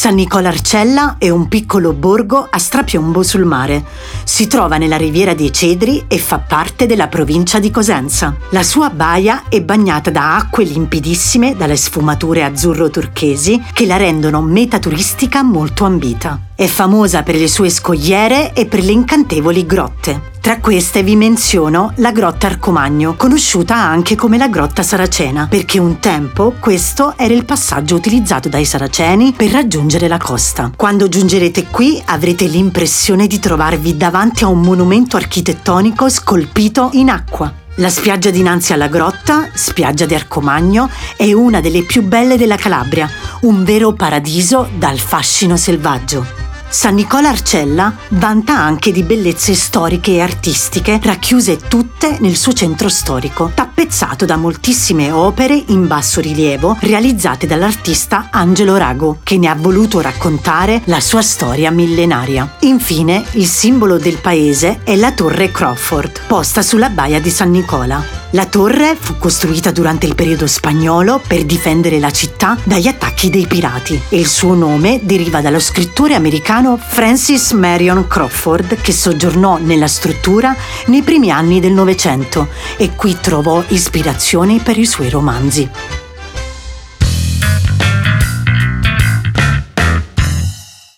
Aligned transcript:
San 0.00 0.14
Nicola 0.14 0.48
Arcella 0.48 1.16
è 1.18 1.28
un 1.28 1.46
piccolo 1.46 1.92
borgo 1.92 2.48
a 2.50 2.56
strapiombo 2.56 3.22
sul 3.22 3.44
mare. 3.44 3.84
Si 4.24 4.46
trova 4.46 4.78
nella 4.78 4.96
riviera 4.96 5.34
dei 5.34 5.52
Cedri 5.52 6.06
e 6.08 6.16
fa 6.16 6.38
parte 6.38 6.86
della 6.86 7.08
provincia 7.08 7.58
di 7.58 7.70
Cosenza. 7.70 8.34
La 8.52 8.62
sua 8.62 8.88
baia 8.88 9.42
è 9.50 9.60
bagnata 9.60 10.10
da 10.10 10.36
acque 10.36 10.64
limpidissime 10.64 11.54
dalle 11.54 11.76
sfumature 11.76 12.44
azzurro-turchesi 12.44 13.62
che 13.74 13.84
la 13.84 13.98
rendono 13.98 14.40
meta 14.40 14.78
turistica 14.78 15.42
molto 15.42 15.84
ambita. 15.84 16.46
È 16.54 16.64
famosa 16.64 17.22
per 17.22 17.34
le 17.34 17.46
sue 17.46 17.68
scogliere 17.68 18.54
e 18.54 18.64
per 18.64 18.82
le 18.82 18.92
incantevoli 18.92 19.66
grotte. 19.66 20.30
Tra 20.40 20.58
queste 20.58 21.02
vi 21.02 21.16
menziono 21.16 21.92
la 21.96 22.12
grotta 22.12 22.46
Arcomagno, 22.46 23.14
conosciuta 23.14 23.76
anche 23.76 24.16
come 24.16 24.38
la 24.38 24.48
grotta 24.48 24.82
Saracena, 24.82 25.46
perché 25.48 25.78
un 25.78 25.98
tempo 26.00 26.54
questo 26.58 27.12
era 27.18 27.34
il 27.34 27.44
passaggio 27.44 27.94
utilizzato 27.94 28.48
dai 28.48 28.64
saraceni 28.64 29.34
per 29.36 29.50
raggiungere 29.50 30.08
la 30.08 30.16
costa. 30.16 30.72
Quando 30.74 31.08
giungerete 31.08 31.66
qui 31.66 32.02
avrete 32.06 32.46
l'impressione 32.46 33.26
di 33.26 33.38
trovarvi 33.38 33.98
davanti 33.98 34.42
a 34.42 34.48
un 34.48 34.60
monumento 34.60 35.18
architettonico 35.18 36.08
scolpito 36.08 36.88
in 36.94 37.10
acqua. 37.10 37.52
La 37.76 37.90
spiaggia 37.90 38.30
dinanzi 38.30 38.72
alla 38.72 38.88
grotta, 38.88 39.50
spiaggia 39.52 40.06
di 40.06 40.14
Arcomagno, 40.14 40.90
è 41.16 41.32
una 41.32 41.60
delle 41.60 41.84
più 41.84 42.02
belle 42.02 42.38
della 42.38 42.56
Calabria, 42.56 43.08
un 43.42 43.62
vero 43.62 43.92
paradiso 43.92 44.68
dal 44.76 44.98
fascino 44.98 45.56
selvaggio. 45.56 46.39
San 46.72 46.94
Nicola 46.94 47.30
Arcella 47.30 47.92
vanta 48.10 48.56
anche 48.56 48.92
di 48.92 49.02
bellezze 49.02 49.54
storiche 49.54 50.12
e 50.12 50.20
artistiche 50.20 51.00
racchiuse 51.02 51.58
tutte 51.58 52.18
nel 52.20 52.36
suo 52.36 52.52
centro 52.52 52.88
storico, 52.88 53.50
tappezzato 53.52 54.24
da 54.24 54.36
moltissime 54.36 55.10
opere 55.10 55.60
in 55.66 55.88
basso 55.88 56.20
rilievo 56.20 56.76
realizzate 56.78 57.48
dall'artista 57.48 58.28
Angelo 58.30 58.76
Rago, 58.76 59.18
che 59.24 59.36
ne 59.36 59.48
ha 59.48 59.56
voluto 59.56 60.00
raccontare 60.00 60.82
la 60.84 61.00
sua 61.00 61.22
storia 61.22 61.72
millenaria. 61.72 62.56
Infine, 62.60 63.24
il 63.32 63.46
simbolo 63.46 63.98
del 63.98 64.18
paese 64.18 64.80
è 64.84 64.94
la 64.94 65.10
torre 65.10 65.50
Crawford, 65.50 66.20
posta 66.28 66.62
sulla 66.62 66.88
baia 66.88 67.20
di 67.20 67.30
San 67.30 67.50
Nicola. 67.50 68.19
La 68.32 68.46
torre 68.46 68.96
fu 68.98 69.18
costruita 69.18 69.72
durante 69.72 70.06
il 70.06 70.14
periodo 70.14 70.46
spagnolo 70.46 71.20
per 71.26 71.44
difendere 71.44 71.98
la 71.98 72.12
città 72.12 72.56
dagli 72.62 72.86
attacchi 72.86 73.28
dei 73.28 73.48
pirati 73.48 74.00
e 74.08 74.20
il 74.20 74.28
suo 74.28 74.54
nome 74.54 75.00
deriva 75.02 75.40
dallo 75.40 75.58
scrittore 75.58 76.14
americano 76.14 76.76
Francis 76.76 77.50
Marion 77.50 78.06
Crawford 78.06 78.80
che 78.80 78.92
soggiornò 78.92 79.58
nella 79.58 79.88
struttura 79.88 80.54
nei 80.86 81.02
primi 81.02 81.32
anni 81.32 81.58
del 81.58 81.72
Novecento 81.72 82.48
e 82.76 82.94
qui 82.94 83.16
trovò 83.20 83.64
ispirazioni 83.66 84.60
per 84.60 84.78
i 84.78 84.86
suoi 84.86 85.10
romanzi. 85.10 85.99